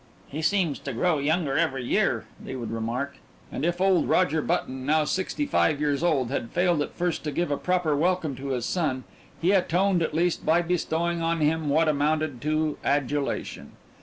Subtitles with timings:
[0.29, 3.17] "He seems to grow younger every year," they would remark.
[3.51, 7.31] And if old Roger Button, now sixty five years old, had failed at first to
[7.31, 9.03] give a proper welcome to his son
[9.39, 13.73] he atoned at last by bestowing on him what amounted to adulation.